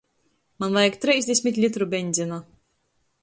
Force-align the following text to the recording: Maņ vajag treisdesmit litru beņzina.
Maņ 0.63 0.73
vajag 0.77 0.97
treisdesmit 1.03 1.61
litru 1.65 1.89
beņzina. 1.93 2.43